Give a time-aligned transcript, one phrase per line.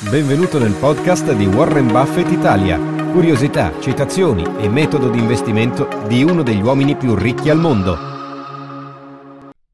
[0.00, 2.78] Benvenuto nel podcast di Warren Buffett Italia.
[3.10, 7.96] Curiosità, citazioni e metodo di investimento di uno degli uomini più ricchi al mondo.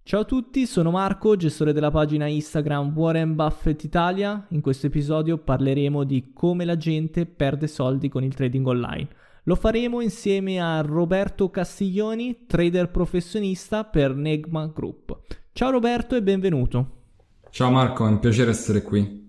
[0.03, 4.47] Ciao a tutti, sono Marco, gestore della pagina Instagram Warren Buffett Italia.
[4.49, 9.09] In questo episodio parleremo di come la gente perde soldi con il trading online.
[9.43, 15.19] Lo faremo insieme a Roberto Castiglioni, trader professionista per Negma Group.
[15.53, 17.03] Ciao Roberto e benvenuto.
[17.51, 19.24] Ciao Marco, è un piacere essere qui.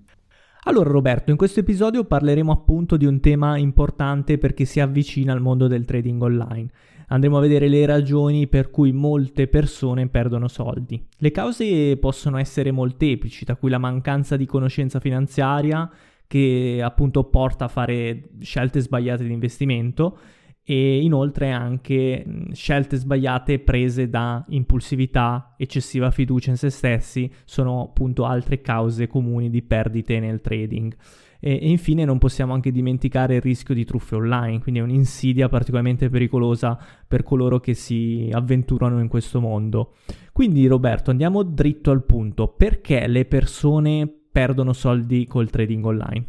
[0.68, 5.40] Allora Roberto, in questo episodio parleremo appunto di un tema importante perché si avvicina al
[5.40, 6.70] mondo del trading online.
[7.10, 11.06] Andremo a vedere le ragioni per cui molte persone perdono soldi.
[11.18, 15.88] Le cause possono essere molteplici, da cui la mancanza di conoscenza finanziaria
[16.26, 20.18] che appunto porta a fare scelte sbagliate di investimento
[20.68, 28.26] e inoltre anche scelte sbagliate prese da impulsività, eccessiva fiducia in se stessi sono appunto
[28.26, 30.96] altre cause comuni di perdite nel trading.
[31.40, 36.10] E, infine non possiamo anche dimenticare il rischio di truffe online, quindi è un'insidia particolarmente
[36.10, 39.94] pericolosa per coloro che si avventurano in questo mondo.
[40.32, 46.26] Quindi Roberto, andiamo dritto al punto, perché le persone perdono soldi col trading online?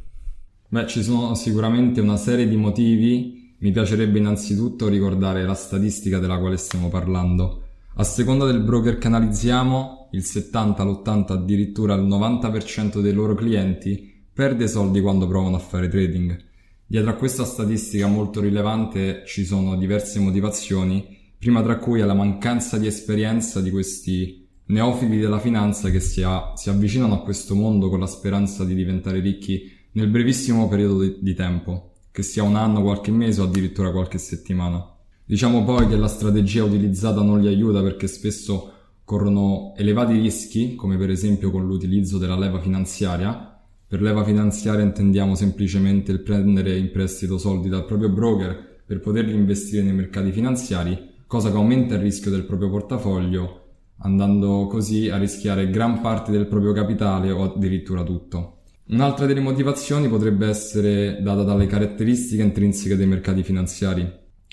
[0.69, 6.39] Beh, ci sono sicuramente una serie di motivi mi piacerebbe innanzitutto ricordare la statistica della
[6.39, 7.63] quale stiamo parlando.
[7.95, 14.25] A seconda del broker che analizziamo, il 70, l'80, addirittura il 90% dei loro clienti
[14.33, 16.37] perde soldi quando provano a fare trading.
[16.87, 22.15] Dietro a questa statistica molto rilevante ci sono diverse motivazioni, prima tra cui è la
[22.15, 27.55] mancanza di esperienza di questi neofiti della finanza che si, a, si avvicinano a questo
[27.55, 32.43] mondo con la speranza di diventare ricchi nel brevissimo periodo di, di tempo che sia
[32.43, 34.83] un anno, qualche mese o addirittura qualche settimana.
[35.23, 38.73] Diciamo poi che la strategia utilizzata non li aiuta perché spesso
[39.05, 43.61] corrono elevati rischi, come per esempio con l'utilizzo della leva finanziaria.
[43.87, 49.35] Per leva finanziaria intendiamo semplicemente il prendere in prestito soldi dal proprio broker per poterli
[49.35, 53.65] investire nei mercati finanziari, cosa che aumenta il rischio del proprio portafoglio,
[53.99, 58.56] andando così a rischiare gran parte del proprio capitale o addirittura tutto.
[58.89, 64.09] Un'altra delle motivazioni potrebbe essere data dalle caratteristiche intrinseche dei mercati finanziari.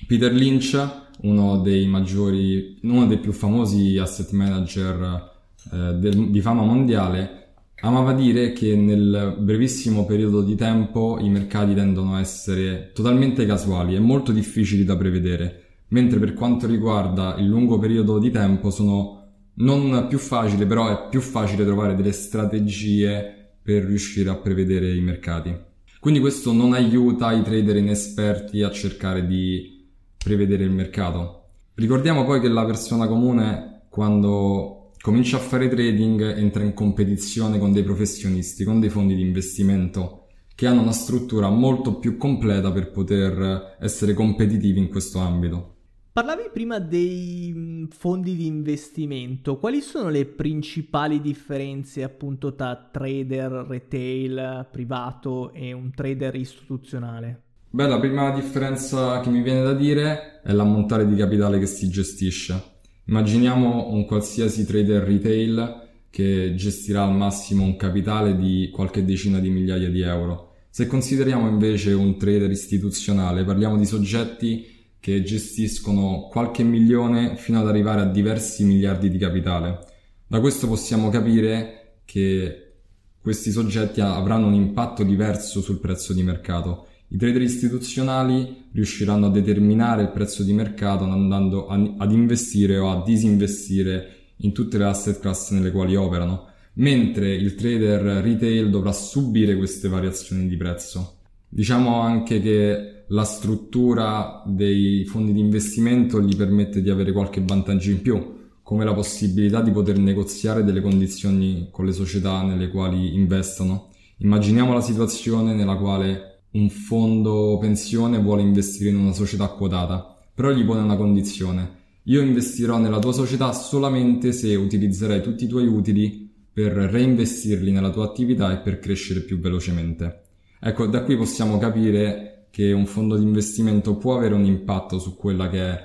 [0.08, 0.76] Peter Lynch,
[1.22, 5.32] uno dei maggiori, uno dei più famosi asset manager
[5.72, 7.42] eh, del, di fama mondiale,
[7.82, 13.94] amava dire che nel brevissimo periodo di tempo i mercati tendono a essere totalmente casuali
[13.94, 19.20] e molto difficili da prevedere, mentre per quanto riguarda il lungo periodo di tempo sono
[19.58, 25.02] non più facili, però è più facile trovare delle strategie per riuscire a prevedere i
[25.02, 25.56] mercati.
[26.00, 29.88] Quindi questo non aiuta i trader inesperti a cercare di
[30.22, 31.46] prevedere il mercato.
[31.76, 37.72] Ricordiamo poi che la persona comune quando comincia a fare trading entra in competizione con
[37.72, 42.92] dei professionisti, con dei fondi di investimento che hanno una struttura molto più completa per
[42.92, 45.73] poter essere competitivi in questo ambito.
[46.14, 54.68] Parlavi prima dei fondi di investimento, quali sono le principali differenze appunto tra trader retail
[54.72, 57.42] privato e un trader istituzionale?
[57.72, 61.90] Beh, la prima differenza che mi viene da dire è l'ammontare di capitale che si
[61.90, 62.62] gestisce.
[63.06, 65.82] Immaginiamo un qualsiasi trader retail
[66.12, 70.52] che gestirà al massimo un capitale di qualche decina di migliaia di euro.
[70.70, 77.68] Se consideriamo invece un trader istituzionale, parliamo di soggetti che gestiscono qualche milione fino ad
[77.68, 79.80] arrivare a diversi miliardi di capitale.
[80.26, 82.76] Da questo possiamo capire che
[83.20, 86.88] questi soggetti avranno un impatto diverso sul prezzo di mercato.
[87.10, 93.04] I trader istituzionali riusciranno a determinare il prezzo di mercato andando ad investire o a
[93.04, 94.08] disinvestire
[94.38, 99.90] in tutte le asset class nelle quali operano, mentre il trader retail dovrà subire queste
[99.90, 101.18] variazioni di prezzo.
[101.50, 107.92] Diciamo anche che la struttura dei fondi di investimento gli permette di avere qualche vantaggio
[107.92, 113.14] in più, come la possibilità di poter negoziare delle condizioni con le società nelle quali
[113.16, 113.90] investono.
[114.18, 120.52] Immaginiamo la situazione nella quale un fondo pensione vuole investire in una società quotata, però
[120.52, 121.82] gli pone una condizione.
[122.04, 127.90] Io investirò nella tua società solamente se utilizzerai tutti i tuoi utili per reinvestirli nella
[127.90, 130.22] tua attività e per crescere più velocemente.
[130.60, 135.16] Ecco, da qui possiamo capire che un fondo di investimento può avere un impatto su
[135.16, 135.84] quella che è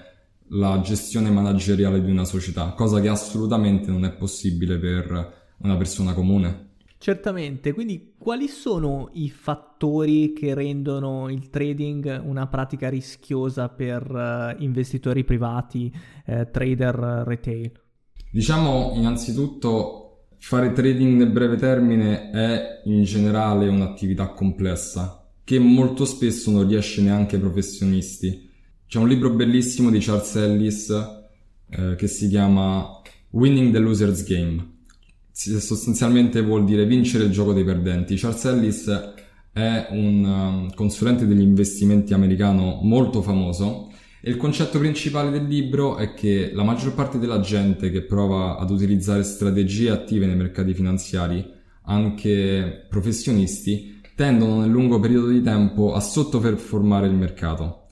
[0.48, 6.12] la gestione manageriale di una società, cosa che assolutamente non è possibile per una persona
[6.12, 6.72] comune.
[6.98, 14.62] Certamente, quindi quali sono i fattori che rendono il trading una pratica rischiosa per uh,
[14.62, 15.90] investitori privati,
[16.26, 17.72] uh, trader retail?
[18.30, 26.50] Diciamo innanzitutto fare trading nel breve termine è in generale un'attività complessa che molto spesso
[26.50, 28.50] non riesce neanche ai professionisti.
[28.86, 30.90] C'è un libro bellissimo di Charles Ellis
[31.70, 33.00] eh, che si chiama
[33.30, 34.76] Winning the Loser's Game
[35.32, 38.16] sostanzialmente vuol dire vincere il gioco dei perdenti.
[38.16, 39.12] Charles Ellis
[39.50, 43.90] è un um, consulente degli investimenti americano molto famoso
[44.20, 48.58] e il concetto principale del libro è che la maggior parte della gente che prova
[48.58, 51.42] ad utilizzare strategie attive nei mercati finanziari,
[51.84, 57.84] anche professionisti, tendono nel lungo periodo di tempo a sottoperformare il mercato.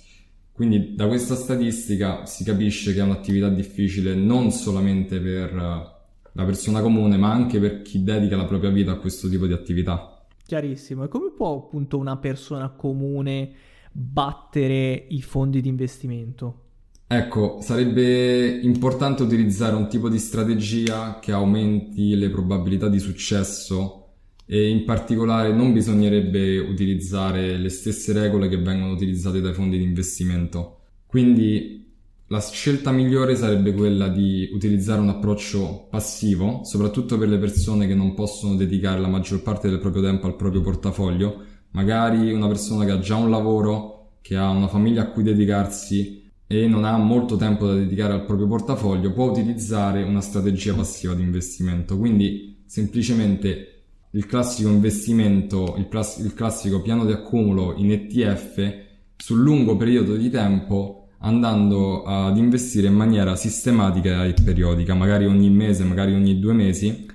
[0.50, 5.86] Quindi da questa statistica si capisce che è un'attività difficile non solamente per uh,
[6.32, 9.52] la persona comune, ma anche per chi dedica la propria vita a questo tipo di
[9.52, 10.20] attività.
[10.44, 11.04] Chiarissimo.
[11.04, 13.52] E come può appunto una persona comune
[13.92, 16.62] battere i fondi di investimento?
[17.06, 24.05] Ecco, sarebbe importante utilizzare un tipo di strategia che aumenti le probabilità di successo
[24.46, 29.84] e in particolare non bisognerebbe utilizzare le stesse regole che vengono utilizzate dai fondi di
[29.84, 30.78] investimento.
[31.06, 31.84] Quindi
[32.28, 37.94] la scelta migliore sarebbe quella di utilizzare un approccio passivo, soprattutto per le persone che
[37.94, 42.84] non possono dedicare la maggior parte del proprio tempo al proprio portafoglio, magari una persona
[42.84, 46.96] che ha già un lavoro, che ha una famiglia a cui dedicarsi e non ha
[46.96, 51.98] molto tempo da dedicare al proprio portafoglio, può utilizzare una strategia passiva di investimento.
[51.98, 53.75] Quindi semplicemente
[54.16, 58.84] il classico investimento, il, class- il classico piano di accumulo in ETF
[59.14, 65.50] sul lungo periodo di tempo andando ad investire in maniera sistematica e periodica, magari ogni
[65.50, 67.06] mese, magari ogni due mesi.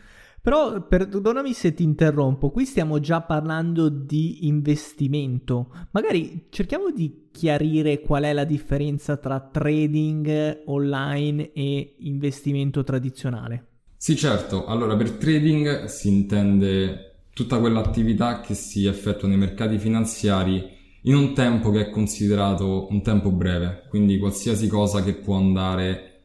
[0.42, 5.72] Però perdonami se ti interrompo, qui stiamo già parlando di investimento.
[5.92, 13.71] Magari cerchiamo di chiarire qual è la differenza tra trading online e investimento tradizionale.
[14.04, 14.66] Sì, certo.
[14.66, 20.68] Allora, per trading si intende tutta quell'attività che si effettua nei mercati finanziari
[21.04, 26.22] in un tempo che è considerato un tempo breve, quindi qualsiasi cosa che può andare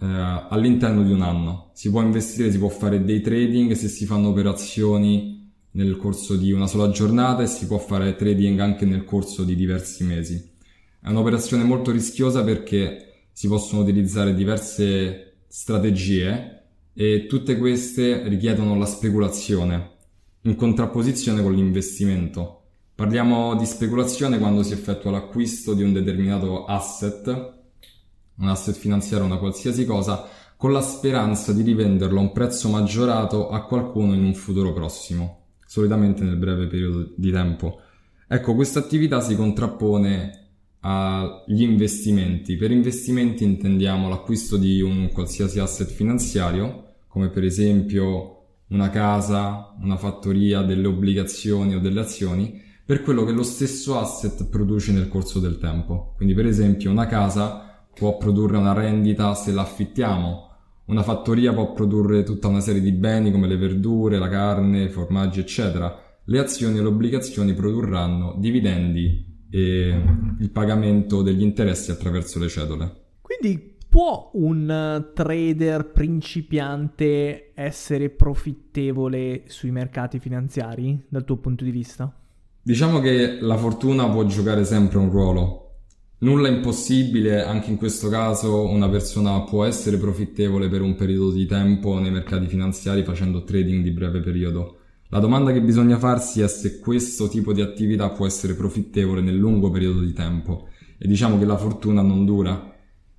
[0.00, 0.06] eh,
[0.48, 1.72] all'interno di un anno.
[1.74, 6.52] Si può investire, si può fare dei trading se si fanno operazioni nel corso di
[6.52, 10.52] una sola giornata e si può fare trading anche nel corso di diversi mesi.
[11.02, 16.54] È un'operazione molto rischiosa perché si possono utilizzare diverse strategie
[16.92, 19.98] e tutte queste richiedono la speculazione
[20.42, 22.56] in contrapposizione con l'investimento.
[22.94, 27.26] Parliamo di speculazione quando si effettua l'acquisto di un determinato asset,
[28.36, 33.48] un asset finanziario, una qualsiasi cosa, con la speranza di rivenderlo a un prezzo maggiorato
[33.48, 37.80] a qualcuno in un futuro prossimo, solitamente nel breve periodo di tempo.
[38.28, 40.49] Ecco, questa attività si contrappone
[40.80, 42.56] agli investimenti.
[42.56, 48.36] Per investimenti intendiamo l'acquisto di un qualsiasi asset finanziario, come per esempio
[48.68, 54.48] una casa, una fattoria, delle obbligazioni o delle azioni, per quello che lo stesso asset
[54.48, 56.14] produce nel corso del tempo.
[56.16, 60.48] Quindi per esempio una casa può produrre una rendita se la affittiamo,
[60.86, 64.88] una fattoria può produrre tutta una serie di beni come le verdure, la carne, i
[64.88, 66.18] formaggi, eccetera.
[66.24, 70.02] Le azioni e le obbligazioni produrranno dividendi e
[70.38, 72.94] il pagamento degli interessi attraverso le cedole.
[73.20, 82.14] Quindi può un trader principiante essere profittevole sui mercati finanziari dal tuo punto di vista?
[82.62, 85.64] Diciamo che la fortuna può giocare sempre un ruolo.
[86.18, 91.32] Nulla è impossibile, anche in questo caso una persona può essere profittevole per un periodo
[91.32, 94.79] di tempo nei mercati finanziari facendo trading di breve periodo.
[95.10, 99.36] La domanda che bisogna farsi è se questo tipo di attività può essere profittevole nel
[99.36, 102.72] lungo periodo di tempo e diciamo che la fortuna non dura.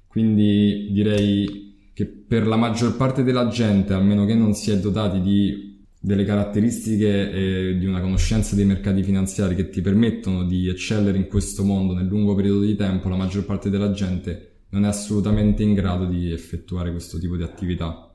[0.07, 4.79] Quindi direi che per la maggior parte della gente, a meno che non si è
[4.79, 5.69] dotati di
[6.03, 11.27] delle caratteristiche e di una conoscenza dei mercati finanziari che ti permettono di eccellere in
[11.27, 15.61] questo mondo nel lungo periodo di tempo, la maggior parte della gente non è assolutamente
[15.61, 18.10] in grado di effettuare questo tipo di attività.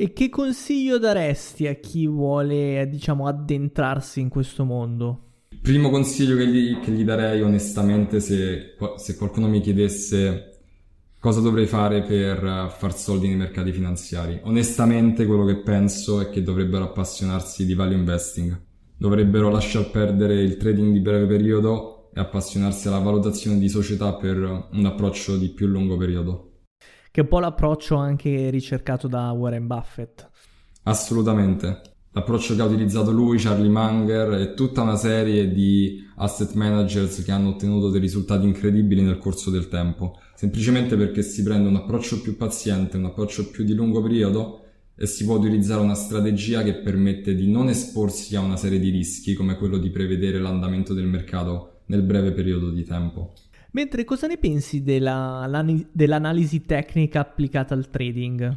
[0.00, 5.24] E che consiglio daresti a chi vuole, diciamo, addentrarsi in questo mondo?
[5.50, 10.60] Il primo consiglio che gli, che gli darei onestamente se, se qualcuno mi chiedesse
[11.18, 14.40] cosa dovrei fare per far soldi nei mercati finanziari.
[14.44, 18.58] Onestamente quello che penso è che dovrebbero appassionarsi di value investing,
[18.96, 24.38] dovrebbero lasciar perdere il trading di breve periodo e appassionarsi alla valutazione di società per
[24.72, 26.49] un approccio di più lungo periodo.
[27.12, 30.28] Che è un po' l'approccio anche ricercato da Warren Buffett.
[30.84, 31.80] Assolutamente.
[32.12, 37.32] L'approccio che ha utilizzato lui, Charlie Munger e tutta una serie di asset managers che
[37.32, 42.20] hanno ottenuto dei risultati incredibili nel corso del tempo, semplicemente perché si prende un approccio
[42.20, 44.60] più paziente, un approccio più di lungo periodo
[44.94, 48.90] e si può utilizzare una strategia che permette di non esporsi a una serie di
[48.90, 53.32] rischi come quello di prevedere l'andamento del mercato nel breve periodo di tempo.
[53.72, 58.56] Mentre cosa ne pensi della, dell'analisi tecnica applicata al trading?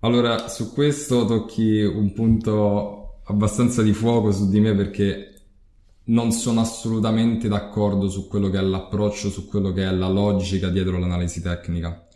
[0.00, 5.28] Allora, su questo tocchi un punto abbastanza di fuoco su di me perché
[6.04, 10.68] non sono assolutamente d'accordo su quello che è l'approccio, su quello che è la logica
[10.68, 12.06] dietro l'analisi tecnica.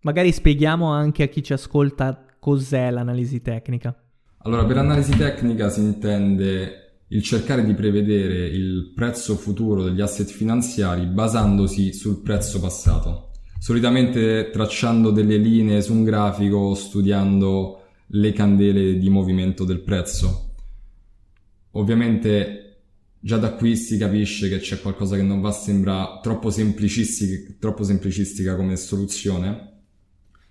[0.00, 3.94] Magari spieghiamo anche a chi ci ascolta cos'è l'analisi tecnica.
[4.38, 10.28] Allora, per analisi tecnica si intende il cercare di prevedere il prezzo futuro degli asset
[10.28, 18.96] finanziari basandosi sul prezzo passato solitamente tracciando delle linee su un grafico, studiando le candele
[18.98, 20.54] di movimento del prezzo.
[21.72, 22.64] Ovviamente
[23.20, 27.82] già da qui si capisce che c'è qualcosa che non va sembra troppo semplicistica, troppo
[27.82, 29.66] semplicistica come soluzione,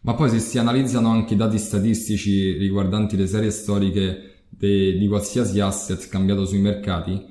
[0.01, 5.07] ma poi se si analizzano anche i dati statistici riguardanti le serie storiche de, di
[5.07, 7.23] qualsiasi asset cambiato sui mercati,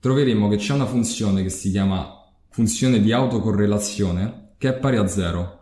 [0.00, 2.20] troveremo che c'è una funzione che si chiama
[2.50, 5.58] funzione di autocorrelazione che è pari a zero.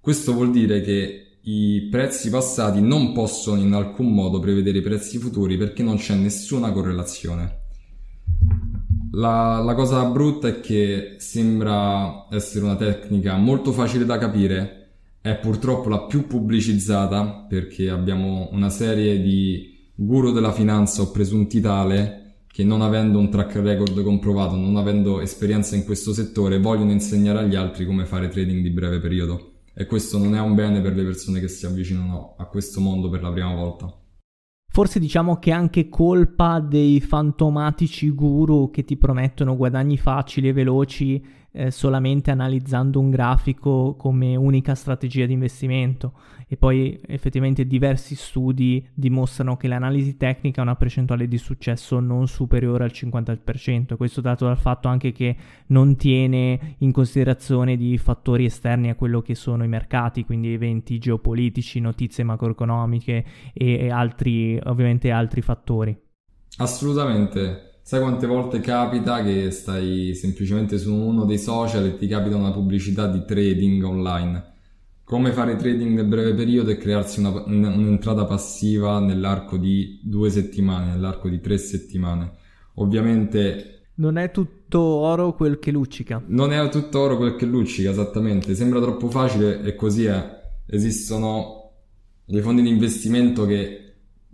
[0.00, 5.18] Questo vuol dire che i prezzi passati non possono in alcun modo prevedere i prezzi
[5.18, 7.60] futuri perché non c'è nessuna correlazione.
[9.12, 15.36] La, la, cosa brutta è che sembra essere una tecnica molto facile da capire, è
[15.36, 19.71] purtroppo la più pubblicizzata perché abbiamo una serie di
[20.04, 25.20] guru della finanza o presunti tale che non avendo un track record comprovato, non avendo
[25.20, 29.60] esperienza in questo settore, vogliono insegnare agli altri come fare trading di breve periodo.
[29.74, 33.08] E questo non è un bene per le persone che si avvicinano a questo mondo
[33.08, 33.90] per la prima volta.
[34.70, 40.52] Forse diciamo che è anche colpa dei fantomatici guru che ti promettono guadagni facili e
[40.52, 46.14] veloci eh, solamente analizzando un grafico come unica strategia di investimento
[46.48, 52.26] e poi effettivamente diversi studi dimostrano che l'analisi tecnica ha una percentuale di successo non
[52.26, 55.36] superiore al 50%, questo dato dal fatto anche che
[55.68, 60.98] non tiene in considerazione di fattori esterni a quello che sono i mercati, quindi eventi
[60.98, 65.98] geopolitici, notizie macroeconomiche e, e altri, ovviamente altri fattori.
[66.58, 67.71] Assolutamente.
[67.84, 72.52] Sai quante volte capita che stai semplicemente su uno dei social e ti capita una
[72.52, 74.50] pubblicità di trading online?
[75.04, 80.92] Come fare trading nel breve periodo e crearsi una, un'entrata passiva nell'arco di due settimane,
[80.92, 82.32] nell'arco di tre settimane.
[82.74, 86.22] Ovviamente non è tutto oro quel che luccica.
[86.28, 88.54] Non è tutto oro quel che luccica, esattamente.
[88.54, 90.40] Sembra troppo facile e così è.
[90.66, 91.72] Esistono
[92.24, 93.81] dei fondi di investimento che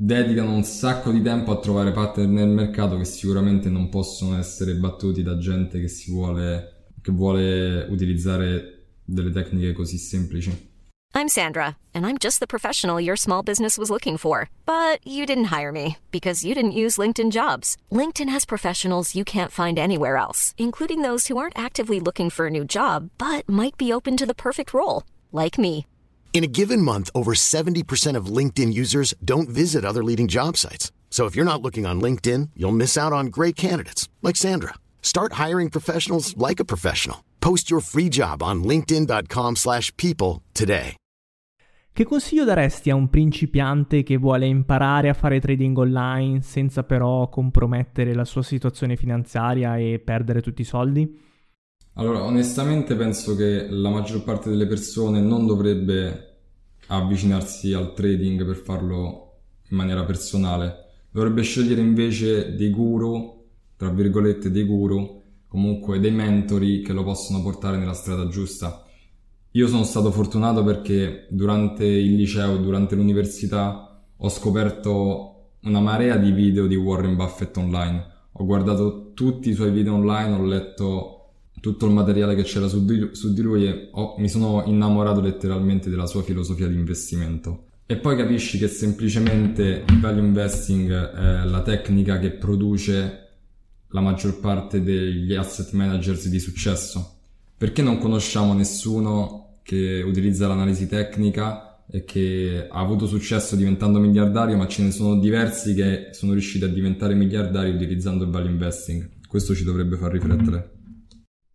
[0.00, 4.75] dedicano un sacco di tempo a trovare partner nel mercato che sicuramente non possono essere
[4.75, 10.67] battuti da gente che si vuole che vuole utilizzare delle tecniche così semplici.
[11.14, 15.26] I'm Sandra and I'm just the professional your small business was looking for, but you
[15.26, 17.76] didn't hire me because you didn't use LinkedIn Jobs.
[17.90, 22.47] LinkedIn has professionals you can't find anywhere else, including those who aren't actively looking for
[22.47, 25.02] a new job but might be open to the perfect role,
[25.33, 25.87] like me.
[26.32, 30.92] In a given month, over 70% of LinkedIn users don't visit other leading job sites.
[31.11, 34.75] So if you're not looking on LinkedIn, you'll miss out on great candidates like Sandra.
[35.02, 37.25] Start hiring professionals like a professional.
[37.40, 40.94] Post your free job on linkedin.com/people today.
[41.99, 47.28] Che consiglio daresti a un principiante che vuole imparare a fare trading online senza però
[47.28, 51.26] compromettere la sua situazione finanziaria e perdere tutti i soldi?
[51.99, 56.37] Allora, onestamente penso che la maggior parte delle persone non dovrebbe
[56.87, 59.38] avvicinarsi al trading per farlo
[59.71, 60.87] in maniera personale.
[61.11, 63.45] Dovrebbe scegliere invece dei guru,
[63.76, 68.85] tra virgolette dei guru, comunque dei mentori che lo possono portare nella strada giusta.
[69.52, 76.31] Io sono stato fortunato perché durante il liceo, durante l'università, ho scoperto una marea di
[76.31, 78.07] video di Warren Buffett online.
[78.35, 81.18] Ho guardato tutti i suoi video online, ho letto
[81.61, 85.21] tutto il materiale che c'era su di, su di lui e ho, mi sono innamorato
[85.21, 87.65] letteralmente della sua filosofia di investimento.
[87.87, 93.29] E poi capisci che semplicemente il value investing è la tecnica che produce
[93.88, 97.17] la maggior parte degli asset managers di successo.
[97.57, 104.57] Perché non conosciamo nessuno che utilizza l'analisi tecnica e che ha avuto successo diventando miliardario,
[104.57, 109.09] ma ce ne sono diversi che sono riusciti a diventare miliardari utilizzando il value investing.
[109.27, 110.77] Questo ci dovrebbe far riflettere.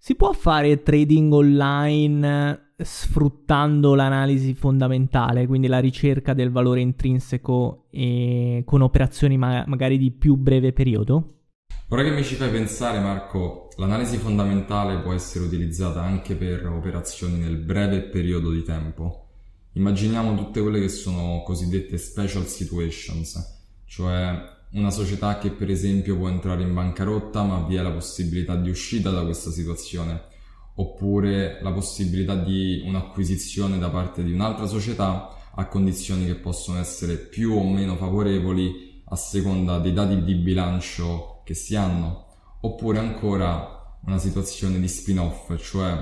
[0.06, 8.64] Si può fare trading online sfruttando l'analisi fondamentale, quindi la ricerca del valore intrinseco e
[8.66, 11.44] con operazioni ma- magari di più breve periodo?
[11.88, 17.40] Ora che mi ci fai pensare Marco, l'analisi fondamentale può essere utilizzata anche per operazioni
[17.40, 19.30] nel breve periodo di tempo.
[19.72, 23.38] Immaginiamo tutte quelle che sono cosiddette special situations,
[23.86, 24.38] cioè
[24.74, 28.70] una società che per esempio può entrare in bancarotta ma vi è la possibilità di
[28.70, 30.32] uscita da questa situazione.
[30.76, 37.18] Oppure la possibilità di un'acquisizione da parte di un'altra società a condizioni che possono essere
[37.18, 42.26] più o meno favorevoli a seconda dei dati di bilancio che si hanno.
[42.62, 45.94] Oppure ancora una situazione di spin-off cioè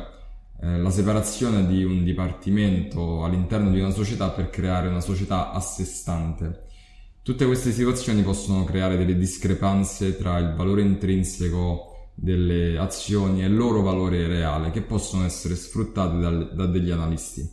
[0.61, 5.59] eh, la separazione di un dipartimento all'interno di una società per creare una società a
[5.59, 6.69] sé stante
[7.23, 13.55] Tutte queste situazioni possono creare delle discrepanze tra il valore intrinseco delle azioni e il
[13.55, 17.47] loro valore reale che possono essere sfruttate dal, da degli analisti.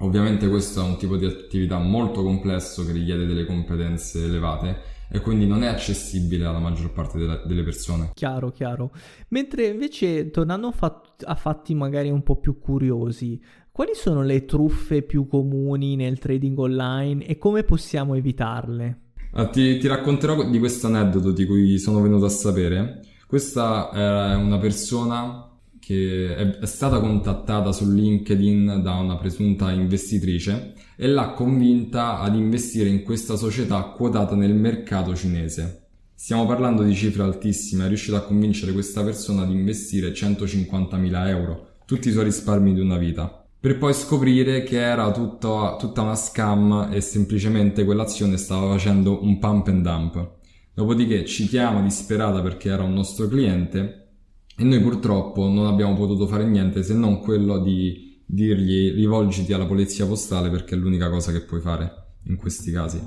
[0.00, 5.20] Ovviamente questo è un tipo di attività molto complesso che richiede delle competenze elevate e
[5.20, 8.10] quindi non è accessibile alla maggior parte delle, delle persone.
[8.14, 8.92] Chiaro, chiaro.
[9.28, 13.40] Mentre invece, tornando a, a fatti magari un po' più curiosi,
[13.80, 18.98] quali sono le truffe più comuni nel trading online e come possiamo evitarle?
[19.32, 23.00] Ah, ti, ti, racconterò di questo aneddoto di cui sono venuto a sapere.
[23.26, 30.74] Questa è una persona che è, è stata contattata su LinkedIn da una presunta investitrice
[30.94, 35.86] e l'ha convinta ad investire in questa società quotata nel mercato cinese.
[36.14, 41.68] Stiamo parlando di cifre altissime, è riuscita a convincere questa persona ad investire 150.000 euro,
[41.86, 46.14] tutti i suoi risparmi di una vita per poi scoprire che era tutto, tutta una
[46.14, 50.30] scam e semplicemente quell'azione stava facendo un pump and dump.
[50.72, 54.08] Dopodiché ci chiama disperata perché era un nostro cliente
[54.56, 59.66] e noi purtroppo non abbiamo potuto fare niente se non quello di dirgli rivolgiti alla
[59.66, 62.98] polizia postale perché è l'unica cosa che puoi fare in questi casi.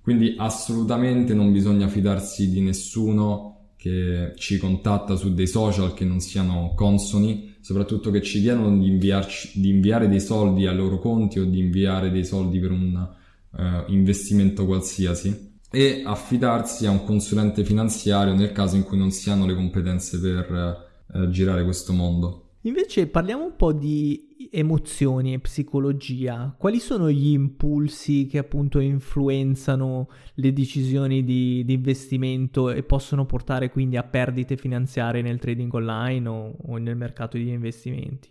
[0.00, 6.20] Quindi assolutamente non bisogna fidarsi di nessuno che ci contatta su dei social che non
[6.20, 11.44] siano consoni soprattutto che ci chiedono di, di, inviare dei soldi ai loro conti o
[11.44, 13.08] di inviare dei soldi per un
[13.50, 19.30] uh, investimento qualsiasi e affidarsi a un consulente finanziario nel caso in cui non si
[19.30, 22.50] hanno le competenze per uh, girare questo mondo.
[22.60, 26.54] Invece parliamo un po' di emozioni e psicologia.
[26.58, 33.70] Quali sono gli impulsi che appunto influenzano le decisioni di, di investimento e possono portare
[33.70, 38.30] quindi a perdite finanziarie nel trading online o, o nel mercato di investimenti?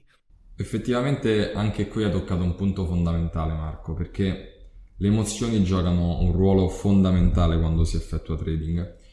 [0.58, 6.70] Effettivamente anche qui hai toccato un punto fondamentale Marco, perché le emozioni giocano un ruolo
[6.70, 9.04] fondamentale quando si effettua trading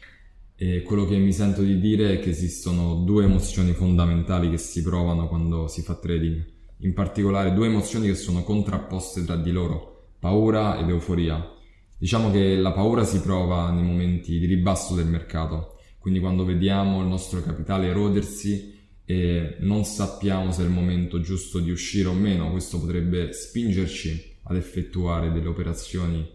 [0.62, 4.80] e quello che mi sento di dire è che esistono due emozioni fondamentali che si
[4.82, 6.51] provano quando si fa trading,
[6.82, 11.50] in particolare due emozioni che sono contrapposte tra di loro, paura ed euforia.
[11.96, 17.00] Diciamo che la paura si prova nei momenti di ribasso del mercato, quindi quando vediamo
[17.00, 22.12] il nostro capitale erodersi e non sappiamo se è il momento giusto di uscire o
[22.12, 26.28] meno, questo potrebbe spingerci ad effettuare delle operazioni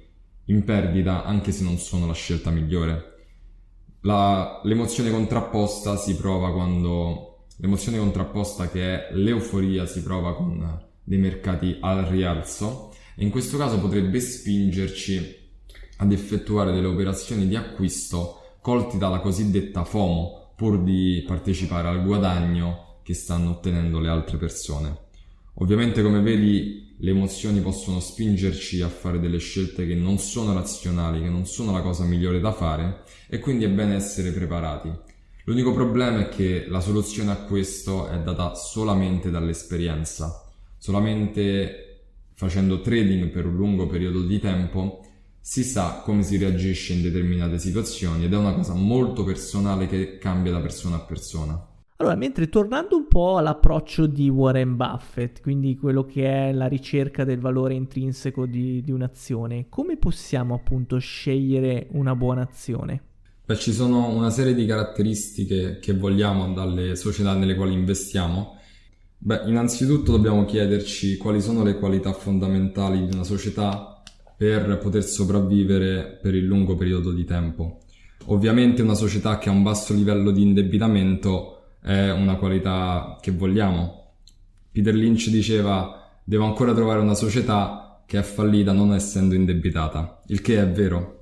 [0.45, 3.15] in perdita anche se non sono la scelta migliore.
[4.01, 7.26] La, l'emozione contrapposta si prova quando
[7.57, 13.57] l'emozione contrapposta che è l'euforia si prova con dei mercati al rialzo e in questo
[13.57, 15.45] caso potrebbe spingerci
[15.97, 22.99] ad effettuare delle operazioni di acquisto colti dalla cosiddetta FOMO pur di partecipare al guadagno
[23.03, 25.05] che stanno ottenendo le altre persone.
[25.59, 31.21] Ovviamente come vedi le emozioni possono spingerci a fare delle scelte che non sono razionali,
[31.21, 34.91] che non sono la cosa migliore da fare e quindi è bene essere preparati.
[35.47, 40.43] L'unico problema è che la soluzione a questo è data solamente dall'esperienza.
[40.77, 42.01] Solamente
[42.33, 45.05] facendo trading per un lungo periodo di tempo
[45.39, 50.17] si sa come si reagisce in determinate situazioni ed è una cosa molto personale che
[50.17, 51.67] cambia da persona a persona.
[51.95, 57.23] Allora, mentre tornando un po' all'approccio di Warren Buffett, quindi quello che è la ricerca
[57.23, 63.03] del valore intrinseco di, di un'azione, come possiamo appunto scegliere una buona azione?
[63.47, 68.57] Beh, ci sono una serie di caratteristiche che vogliamo dalle società nelle quali investiamo.
[69.17, 74.03] Beh, innanzitutto dobbiamo chiederci quali sono le qualità fondamentali di una società
[74.35, 77.79] per poter sopravvivere per il lungo periodo di tempo.
[78.25, 84.15] Ovviamente una società che ha un basso livello di indebitamento è una qualità che vogliamo.
[84.73, 90.41] Peter Lynch diceva devo ancora trovare una società che è fallita non essendo indebitata, il
[90.41, 91.16] che è vero.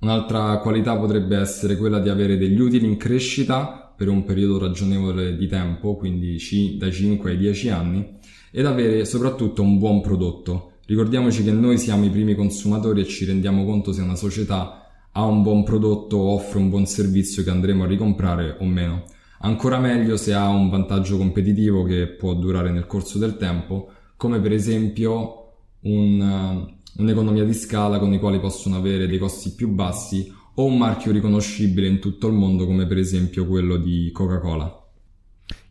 [0.00, 5.36] Un'altra qualità potrebbe essere quella di avere degli utili in crescita per un periodo ragionevole
[5.36, 6.38] di tempo, quindi
[6.78, 8.16] dai 5 ai 10 anni,
[8.50, 10.72] ed avere soprattutto un buon prodotto.
[10.86, 15.24] Ricordiamoci che noi siamo i primi consumatori e ci rendiamo conto se una società ha
[15.24, 19.04] un buon prodotto o offre un buon servizio che andremo a ricomprare o meno.
[19.40, 24.40] Ancora meglio se ha un vantaggio competitivo che può durare nel corso del tempo, come
[24.40, 30.32] per esempio un, un'economia di scala con i quali possono avere dei costi più bassi
[30.54, 34.76] o un marchio riconoscibile in tutto il mondo come per esempio quello di Coca-Cola.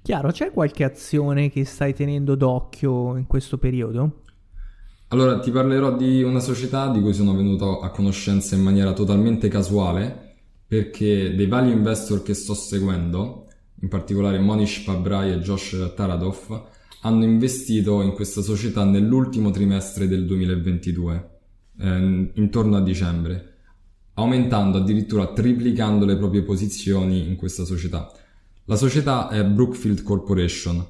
[0.01, 4.23] Chiaro, c'è qualche azione che stai tenendo d'occhio in questo periodo?
[5.09, 9.47] Allora, ti parlerò di una società di cui sono venuto a conoscenza in maniera totalmente
[9.47, 10.35] casuale
[10.67, 13.47] perché dei value investor che sto seguendo,
[13.81, 16.67] in particolare Monish Pabrai e Josh Taradov,
[17.01, 21.29] hanno investito in questa società nell'ultimo trimestre del 2022,
[21.79, 23.53] eh, intorno a dicembre,
[24.15, 28.11] aumentando addirittura triplicando le proprie posizioni in questa società.
[28.65, 30.85] La società è Brookfield Corporation.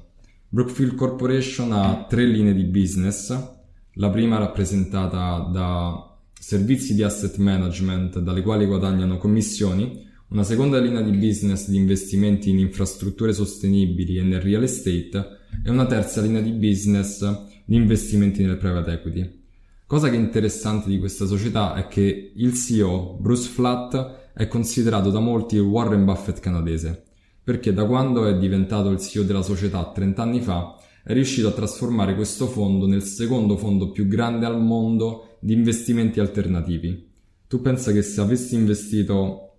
[0.48, 3.58] Brookfield Corporation ha tre linee di business,
[3.94, 11.02] la prima rappresentata da servizi di asset management dalle quali guadagnano commissioni, una seconda linea
[11.02, 16.40] di business di investimenti in infrastrutture sostenibili e nel real estate e una terza linea
[16.40, 19.38] di business di investimenti nel private equity.
[19.86, 25.10] Cosa che è interessante di questa società è che il CEO, Bruce Flatt, è considerato
[25.10, 27.02] da molti il Warren Buffett canadese,
[27.42, 31.52] perché da quando è diventato il CEO della società 30 anni fa è riuscito a
[31.52, 37.08] trasformare questo fondo nel secondo fondo più grande al mondo di investimenti alternativi.
[37.48, 39.54] Tu pensa che se avessi investito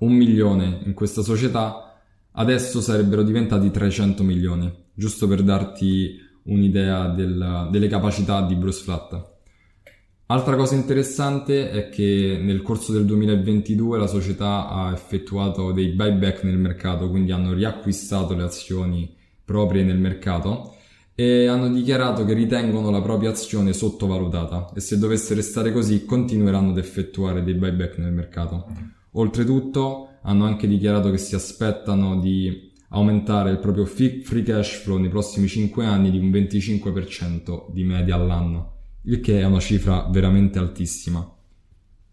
[0.00, 1.87] un milione in questa società,
[2.38, 9.36] adesso sarebbero diventati 300 milioni, giusto per darti un'idea del, delle capacità di Bruce Flatt.
[10.26, 16.44] Altra cosa interessante è che nel corso del 2022 la società ha effettuato dei buyback
[16.44, 20.74] nel mercato, quindi hanno riacquistato le azioni proprie nel mercato
[21.14, 26.70] e hanno dichiarato che ritengono la propria azione sottovalutata e se dovesse restare così continueranno
[26.70, 28.66] ad effettuare dei buyback nel mercato.
[29.12, 35.10] Oltretutto hanno anche dichiarato che si aspettano di aumentare il proprio free cash flow nei
[35.10, 40.58] prossimi 5 anni di un 25% di media all'anno, il che è una cifra veramente
[40.58, 41.34] altissima.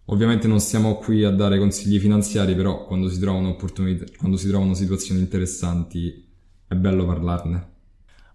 [0.08, 4.74] Ovviamente non siamo qui a dare consigli finanziari, però quando si trovano quando si trovano
[4.76, 6.24] situazioni interessanti
[6.68, 7.74] è bello parlarne.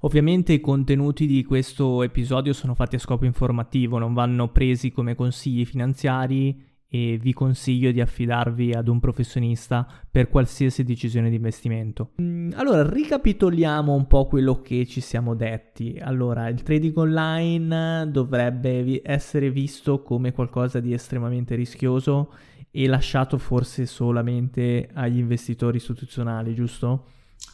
[0.01, 5.15] Ovviamente i contenuti di questo episodio sono fatti a scopo informativo, non vanno presi come
[5.15, 12.11] consigli finanziari e vi consiglio di affidarvi ad un professionista per qualsiasi decisione di investimento.
[12.21, 16.01] Mm, allora, ricapitoliamo un po' quello che ci siamo detti.
[16.03, 22.33] Allora, il trading online dovrebbe essere visto come qualcosa di estremamente rischioso
[22.73, 27.07] e lasciato forse solamente agli investitori istituzionali, giusto?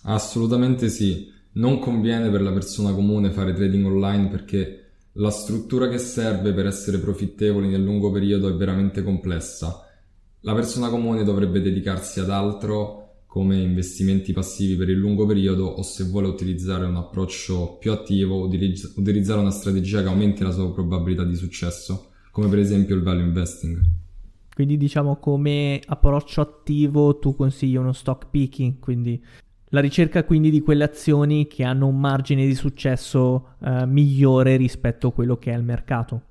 [0.04, 1.34] Assolutamente sì.
[1.52, 4.85] Non conviene per la persona comune fare trading online perché
[5.18, 9.82] la struttura che serve per essere profittevoli nel lungo periodo è veramente complessa.
[10.40, 15.82] La persona comune dovrebbe dedicarsi ad altro come investimenti passivi per il lungo periodo o
[15.82, 21.24] se vuole utilizzare un approccio più attivo, utilizzare una strategia che aumenti la sua probabilità
[21.24, 23.80] di successo, come per esempio il value investing.
[24.54, 29.22] Quindi diciamo come approccio attivo tu consigli uno stock picking, quindi
[29.70, 35.08] la ricerca quindi di quelle azioni che hanno un margine di successo eh, migliore rispetto
[35.08, 36.22] a quello che è il mercato.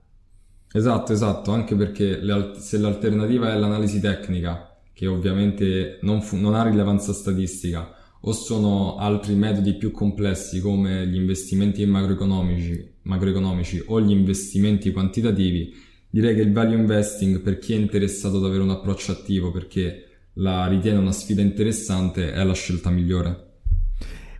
[0.71, 6.53] Esatto, esatto, anche perché le, se l'alternativa è l'analisi tecnica, che ovviamente non, fu, non
[6.53, 7.93] ha rilevanza statistica,
[8.27, 15.73] o sono altri metodi più complessi come gli investimenti macroeconomici, macroeconomici o gli investimenti quantitativi,
[16.09, 20.14] direi che il value investing per chi è interessato ad avere un approccio attivo perché
[20.35, 23.43] la ritiene una sfida interessante, è la scelta migliore.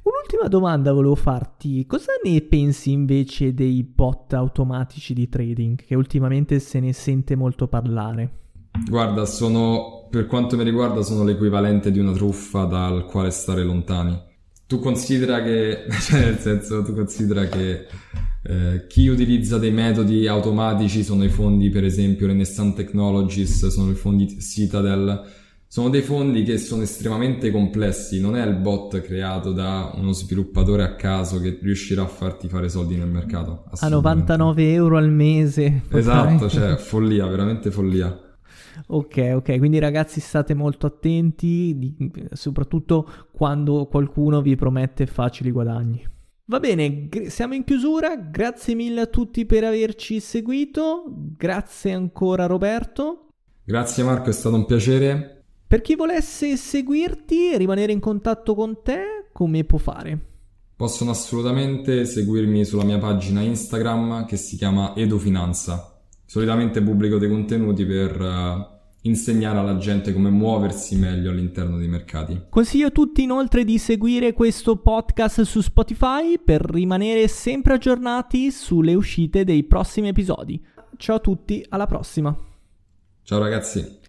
[0.04, 6.60] Un'ultima domanda volevo farti, cosa ne pensi invece dei bot automatici di trading, che ultimamente
[6.60, 8.44] se ne sente molto parlare?
[8.88, 14.22] Guarda, sono, per quanto mi riguarda, sono l'equivalente di una truffa dal quale stare lontani.
[14.68, 17.88] Tu considera che, cioè nel senso, tu considera che
[18.44, 23.96] eh, chi utilizza dei metodi automatici sono i fondi, per esempio, Renaissance Technologies, sono i
[23.96, 25.24] fondi Citadel,
[25.68, 30.84] sono dei fondi che sono estremamente complessi, non è il bot creato da uno sviluppatore
[30.84, 33.66] a caso che riuscirà a farti fare soldi nel mercato.
[33.80, 35.82] A 99 euro al mese.
[35.90, 38.20] Esatto, cioè follia, veramente follia.
[38.88, 46.06] Ok, ok, quindi ragazzi state molto attenti, di, soprattutto quando qualcuno vi promette facili guadagni.
[46.48, 52.46] Va bene, g- siamo in chiusura, grazie mille a tutti per averci seguito, grazie ancora
[52.46, 53.30] Roberto.
[53.64, 55.35] Grazie Marco, è stato un piacere.
[55.76, 60.18] Per chi volesse seguirti e rimanere in contatto con te, come può fare?
[60.74, 66.00] Possono assolutamente seguirmi sulla mia pagina Instagram che si chiama Edufinanza.
[66.24, 68.66] Solitamente pubblico dei contenuti per uh,
[69.02, 72.44] insegnare alla gente come muoversi meglio all'interno dei mercati.
[72.48, 78.94] Consiglio a tutti inoltre di seguire questo podcast su Spotify per rimanere sempre aggiornati sulle
[78.94, 80.66] uscite dei prossimi episodi.
[80.96, 82.34] Ciao a tutti, alla prossima.
[83.24, 84.04] Ciao ragazzi.